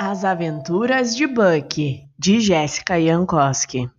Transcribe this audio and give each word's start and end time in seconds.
As 0.00 0.24
Aventuras 0.24 1.16
de 1.16 1.26
Buck, 1.26 2.04
de 2.16 2.38
Jessica 2.38 3.00
Jankowski. 3.00 3.90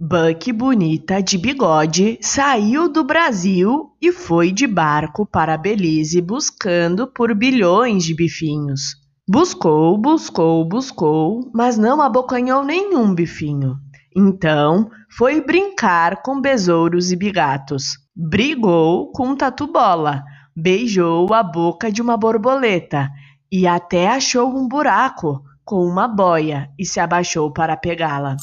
Buck 0.00 0.52
Bonita 0.52 1.22
de 1.22 1.38
Bigode 1.38 2.18
saiu 2.20 2.88
do 2.88 3.04
Brasil 3.04 3.92
e 4.02 4.10
foi 4.10 4.50
de 4.50 4.66
barco 4.66 5.24
para 5.24 5.56
Belize 5.56 6.20
buscando 6.20 7.06
por 7.06 7.32
bilhões 7.36 8.02
de 8.02 8.12
bifinhos. 8.12 8.96
Buscou, 9.28 9.96
buscou, 9.96 10.68
buscou, 10.68 11.48
mas 11.54 11.78
não 11.78 12.02
abocanhou 12.02 12.64
nenhum 12.64 13.14
bifinho. 13.14 13.76
Então 14.16 14.90
foi 15.16 15.40
brincar 15.40 16.22
com 16.22 16.40
besouros 16.40 17.12
e 17.12 17.16
bigatos. 17.16 18.07
Brigou 18.20 19.12
com 19.12 19.36
Tatu 19.36 19.68
Bola, 19.68 20.24
beijou 20.56 21.32
a 21.32 21.40
boca 21.40 21.88
de 21.92 22.02
uma 22.02 22.16
borboleta 22.16 23.08
e 23.48 23.64
até 23.64 24.08
achou 24.08 24.48
um 24.58 24.66
buraco 24.66 25.40
com 25.64 25.86
uma 25.86 26.08
boia 26.08 26.68
e 26.76 26.84
se 26.84 26.98
abaixou 26.98 27.52
para 27.52 27.76
pegá-la. 27.76 28.34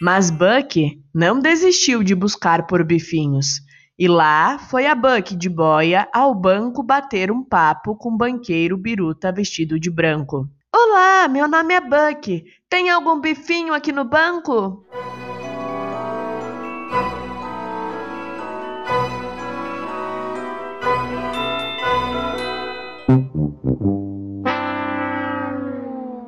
Mas 0.00 0.30
Buck 0.30 0.96
não 1.12 1.40
desistiu 1.40 2.04
de 2.04 2.14
buscar 2.14 2.68
por 2.68 2.84
bifinhos. 2.84 3.62
E 3.98 4.06
lá 4.06 4.60
foi 4.60 4.86
a 4.86 4.94
Buck 4.94 5.34
de 5.34 5.48
boia 5.48 6.08
ao 6.14 6.32
banco 6.32 6.80
bater 6.80 7.32
um 7.32 7.42
papo 7.42 7.96
com 7.96 8.10
o 8.10 8.16
banqueiro 8.16 8.78
biruta 8.78 9.32
vestido 9.32 9.80
de 9.80 9.90
branco. 9.90 10.48
Olá, 10.72 11.26
meu 11.26 11.48
nome 11.48 11.74
é 11.74 11.80
Buck. 11.80 12.44
Tem 12.70 12.90
algum 12.90 13.20
bifinho 13.20 13.74
aqui 13.74 13.90
no 13.90 14.04
banco? 14.04 14.86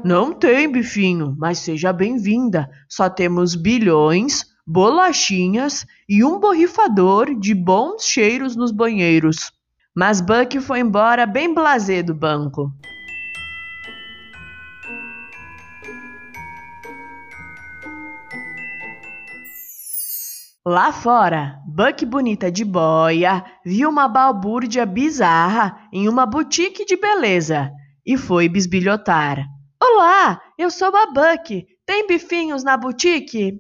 Não 0.03 0.33
tem, 0.33 0.71
bifinho, 0.71 1.35
mas 1.39 1.59
seja 1.59 1.93
bem-vinda. 1.93 2.71
Só 2.89 3.11
temos 3.11 3.55
bilhões, 3.55 4.47
bolachinhas 4.67 5.87
e 6.09 6.25
um 6.25 6.39
borrifador 6.39 7.35
de 7.39 7.55
bons 7.55 8.05
cheiros 8.05 8.57
nos 8.57 8.73
banheiros. 8.73 9.53
Mas 9.95 10.21
Buck 10.21 10.59
foi 10.61 10.81
embora 10.81 11.27
bem 11.27 11.53
blasé 11.53 12.03
do 12.03 12.15
banco. 12.15 12.73
Lá 20.67 20.93
fora, 20.93 21.59
Buck 21.67 22.05
Bonita 22.05 22.53
de 22.53 22.67
boia 22.67 23.43
viu 23.65 23.89
uma 23.89 24.07
balbúrdia 24.07 24.85
bizarra 24.85 25.89
em 25.91 26.07
uma 26.07 26.27
boutique 26.27 26.85
de 26.85 26.99
beleza 26.99 27.73
e 28.05 28.19
foi 28.19 28.47
bisbilhotar. 28.47 29.43
Olá, 29.83 30.39
eu 30.59 30.71
sou 30.71 30.95
a 30.95 31.07
Buck. 31.07 31.65
Tem 31.87 32.07
bifinhos 32.07 32.63
na 32.63 32.77
boutique? 32.77 33.57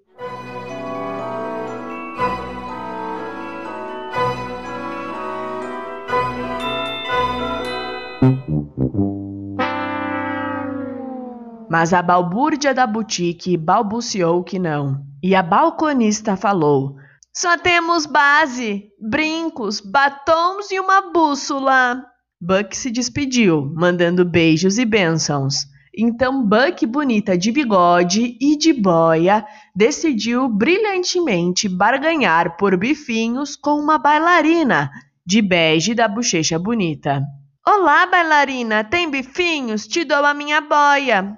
Mas 11.70 11.94
a 11.94 12.02
balbúrdia 12.02 12.74
da 12.74 12.86
boutique 12.86 13.56
balbuciou 13.56 14.44
que 14.44 14.58
não. 14.58 15.09
E 15.22 15.34
a 15.34 15.42
balconista 15.42 16.36
falou: 16.36 16.96
Só 17.34 17.58
temos 17.58 18.06
base, 18.06 18.84
brincos, 19.00 19.80
batons 19.80 20.70
e 20.70 20.80
uma 20.80 21.12
bússola. 21.12 22.04
Buck 22.40 22.74
se 22.74 22.90
despediu, 22.90 23.70
mandando 23.74 24.24
beijos 24.24 24.78
e 24.78 24.84
bênçãos. 24.84 25.66
Então 25.94 26.42
Buck, 26.46 26.86
bonita 26.86 27.36
de 27.36 27.52
bigode 27.52 28.38
e 28.40 28.56
de 28.56 28.72
boia, 28.72 29.44
decidiu 29.74 30.48
brilhantemente 30.48 31.68
barganhar 31.68 32.56
por 32.56 32.76
bifinhos 32.76 33.56
com 33.56 33.72
uma 33.72 33.98
bailarina 33.98 34.90
de 35.26 35.42
bege 35.42 35.94
da 35.94 36.08
bochecha 36.08 36.58
bonita. 36.58 37.22
Olá, 37.66 38.06
bailarina, 38.06 38.82
tem 38.82 39.10
bifinhos? 39.10 39.86
Te 39.86 40.02
dou 40.04 40.24
a 40.24 40.32
minha 40.32 40.60
boia. 40.60 41.36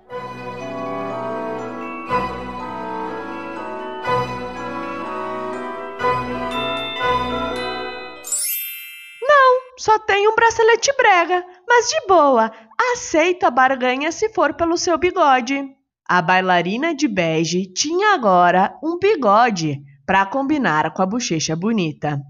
Só 9.83 9.99
tem 9.99 10.29
um 10.29 10.37
bracelete 10.37 10.95
brega, 10.97 11.45
mas 11.67 11.89
de 11.89 12.07
boa, 12.07 12.53
aceita 12.93 13.49
a 13.49 13.51
barganha 13.51 14.13
se 14.13 14.29
for 14.29 14.55
pelo 14.55 14.79
seu 14.79 14.97
bigode. 14.97 15.61
A 16.09 16.23
bailarina 16.23 16.95
de 16.95 17.09
bege 17.09 17.67
tinha 17.67 18.15
agora 18.15 18.79
um 18.81 18.97
bigode 18.97 19.83
para 20.07 20.25
combinar 20.25 20.95
com 20.95 21.03
a 21.03 21.07
bochecha 21.07 21.57
bonita. 21.57 22.21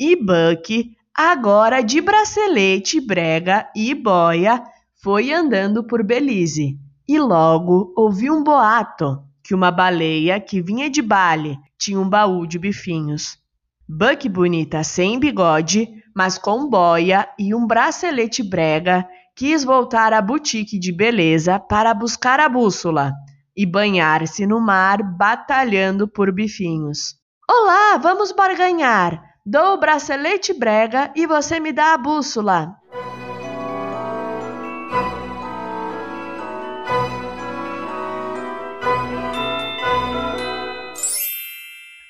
E 0.00 0.16
Buck, 0.16 0.90
agora 1.16 1.80
de 1.80 2.00
bracelete, 2.00 3.00
brega 3.00 3.70
e 3.76 3.94
boia, 3.94 4.60
foi 5.00 5.32
andando 5.32 5.86
por 5.86 6.02
Belize 6.02 6.76
e 7.06 7.20
logo 7.20 7.94
ouviu 7.96 8.34
um 8.34 8.42
boato 8.42 9.22
que 9.44 9.54
uma 9.54 9.70
baleia 9.70 10.40
que 10.40 10.60
vinha 10.60 10.90
de 10.90 11.02
Bali 11.02 11.56
tinha 11.78 12.00
um 12.00 12.08
baú 12.08 12.44
de 12.48 12.58
bifinhos. 12.58 13.38
Buck 13.88 14.28
bonita 14.28 14.82
sem 14.82 15.16
bigode, 15.16 15.88
mas 16.12 16.36
com 16.36 16.68
boia 16.68 17.28
e 17.38 17.54
um 17.54 17.64
bracelete 17.64 18.42
brega, 18.42 19.06
quis 19.36 19.62
voltar 19.62 20.12
à 20.12 20.20
boutique 20.20 20.76
de 20.76 20.92
beleza 20.92 21.60
para 21.60 21.94
buscar 21.94 22.40
a 22.40 22.48
bússola 22.48 23.12
e 23.56 23.64
banhar-se 23.64 24.44
no 24.44 24.60
mar 24.60 25.04
batalhando 25.16 26.08
por 26.08 26.32
bifinhos. 26.32 27.14
Olá, 27.48 27.96
vamos 27.96 28.32
barganhar! 28.32 29.22
Dou 29.46 29.74
o 29.74 29.78
bracelete 29.78 30.52
brega 30.52 31.12
e 31.14 31.24
você 31.24 31.60
me 31.60 31.72
dá 31.72 31.94
a 31.94 31.98
bússola. 31.98 32.74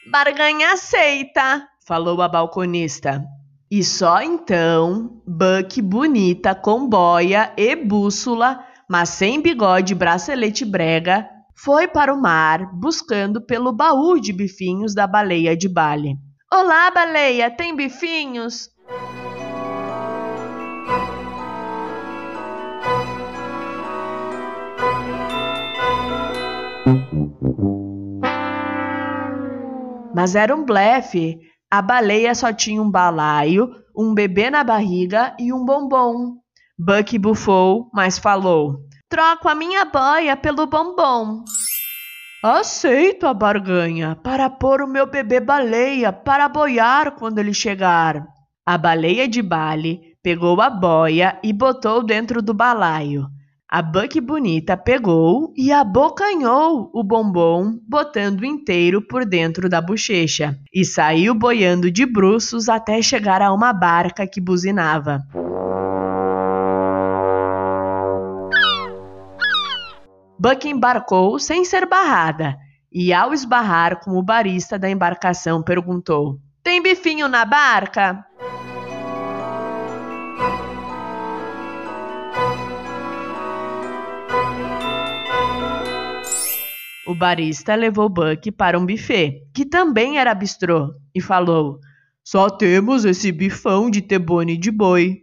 Barganha 0.09 0.73
aceita, 0.73 1.67
falou 1.85 2.23
a 2.23 2.29
balconista. 2.29 3.25
E 3.69 3.83
só 3.83 4.23
então, 4.23 5.21
Buck 5.27 5.83
bonita 5.83 6.55
com 6.55 6.89
boia 6.89 7.53
e 7.57 7.75
bússola, 7.75 8.65
mas 8.89 9.09
sem 9.09 9.41
bigode 9.41 9.93
e 9.93 9.97
bracelete 9.97 10.65
brega, 10.65 11.29
foi 11.57 11.89
para 11.89 12.15
o 12.15 12.21
mar 12.21 12.73
buscando 12.73 13.45
pelo 13.45 13.73
baú 13.73 14.21
de 14.21 14.33
bifinhos 14.33 14.95
da 14.95 15.09
baleia 15.09 15.57
de 15.57 15.69
Bali. 15.69 16.15
Olá, 16.53 16.89
baleia, 16.93 17.51
tem 17.51 17.75
bifinhos? 17.75 18.71
Mas 30.27 30.35
era 30.35 30.57
um 30.57 30.65
blefe. 30.65 31.39
A 31.71 31.81
baleia 31.81 32.35
só 32.35 32.53
tinha 32.53 32.83
um 32.83 32.91
balaio, 32.91 33.71
um 33.97 34.13
bebê 34.13 34.51
na 34.51 34.65
barriga 34.65 35.37
e 35.39 35.53
um 35.53 35.65
bombom. 35.65 36.39
Buck 36.77 37.17
bufou, 37.17 37.89
mas 37.95 38.19
falou: 38.19 38.81
Troco 39.09 39.49
a 39.49 39.55
minha 39.55 39.85
boia 39.85 40.37
pelo 40.37 40.67
bombom. 40.67 41.45
Aceito 42.43 43.25
a 43.25 43.33
barganha 43.33 44.17
para 44.17 44.51
pôr 44.51 44.83
o 44.83 44.89
meu 44.89 45.09
bebê 45.09 45.39
baleia 45.39 46.13
para 46.13 46.49
boiar 46.49 47.13
quando 47.13 47.39
ele 47.39 47.55
chegar. 47.55 48.27
A 48.67 48.77
baleia 48.77 49.29
de 49.29 49.41
Bali 49.41 50.01
pegou 50.25 50.61
a 50.61 50.69
boia 50.69 51.39
e 51.41 51.53
botou 51.53 52.03
dentro 52.03 52.43
do 52.43 52.53
balaio. 52.53 53.29
A 53.69 53.83
Buck 53.83 54.21
bonita 54.21 54.77
pegou 54.77 55.53
e 55.57 55.73
abocanhou 55.73 56.89
o 56.95 57.03
bombom, 57.03 57.81
botando 57.83 58.45
inteiro 58.45 59.03
por 59.03 59.25
dentro 59.25 59.69
da 59.69 59.81
bochecha, 59.81 60.57
e 60.73 60.85
saiu 60.85 61.35
boiando 61.35 61.91
de 61.91 62.07
bruços 62.07 62.69
até 62.69 63.03
chegar 63.03 63.43
a 63.43 63.53
uma 63.53 63.73
barca 63.73 64.25
que 64.25 64.41
buzinava. 64.41 65.21
Buck 70.39 70.69
embarcou 70.69 71.37
sem 71.41 71.65
ser 71.65 71.89
barrada, 71.89 72.57
e 72.93 73.13
ao 73.13 73.35
esbarrar 73.35 73.99
com 73.99 74.13
o 74.13 74.23
barista 74.23 74.79
da 74.79 74.89
embarcação 74.89 75.61
perguntou: 75.61 76.39
Tem 76.63 76.81
bifinho 76.81 77.27
na 77.27 77.45
barca? 77.45 78.25
O 87.07 87.15
barista 87.15 87.77
levou 87.77 88.09
Buck 88.09 88.51
para 88.51 88.77
um 88.77 88.85
buffet, 88.85 89.43
que 89.55 89.65
também 89.65 90.19
era 90.19 90.35
bistrô, 90.35 90.93
e 91.15 91.21
falou: 91.21 91.79
Só 92.25 92.51
temos 92.51 93.05
esse 93.05 93.31
bifão 93.31 93.89
de 93.89 94.03
tebone 94.03 94.57
de 94.57 94.73
boi. 94.73 95.23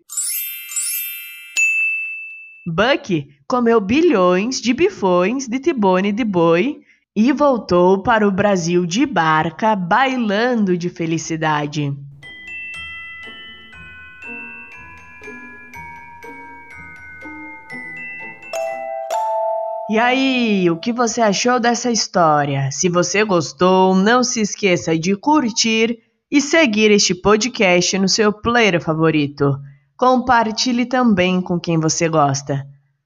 Buck 2.66 3.28
comeu 3.46 3.82
bilhões 3.82 4.62
de 4.62 4.74
bifões 4.74 5.48
de 5.50 5.60
tibone 5.60 6.14
de 6.14 6.24
boi 6.24 6.80
e 7.14 7.34
voltou 7.34 8.02
para 8.02 8.26
o 8.26 8.32
Brasil 8.32 8.86
de 8.86 9.06
barca, 9.06 9.76
bailando 9.76 10.78
de 10.78 10.90
felicidade. 10.90 11.94
E 19.94 20.00
aí, 20.00 20.70
o 20.72 20.76
que 20.76 20.92
você 20.92 21.22
achou 21.22 21.60
dessa 21.60 21.92
história? 21.92 22.72
Se 22.72 22.90
você 22.90 23.24
gostou, 23.24 23.94
não 23.94 24.24
se 24.24 24.42
esqueça 24.42 24.98
de 24.98 25.16
curtir 25.16 26.00
e 26.32 26.42
seguir 26.42 26.90
este 26.90 27.14
podcast 27.14 28.00
no 28.00 28.10
seu 28.10 28.34
player 28.34 28.82
favorito. 28.82 29.56
Compartilhe 29.96 30.88
também 30.88 31.40
com 31.40 31.60
quem 31.60 31.80
você 31.80 32.10
gosta. 32.10 32.66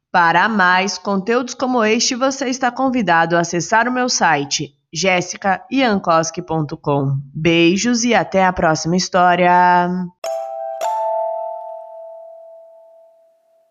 Para 0.09 0.47
mais 0.47 0.97
conteúdos 0.97 1.53
como 1.53 1.83
este, 1.83 2.15
você 2.15 2.47
está 2.47 2.71
convidado 2.71 3.35
a 3.35 3.41
acessar 3.41 3.89
o 3.89 3.91
meu 3.91 4.07
site 4.07 4.71
jessicaiankoski.com. 4.93 7.17
Beijos 7.35 8.05
e 8.05 8.15
até 8.15 8.45
a 8.45 8.53
próxima 8.53 8.95
história! 8.95 9.89